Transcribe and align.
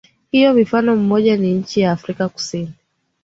hiyo 0.31 0.53
Mfano 0.53 0.95
mmoja 0.95 1.37
ni 1.37 1.53
nchi 1.53 1.79
ya 1.79 1.91
Afrika 1.91 2.29
Kusini 2.29 2.73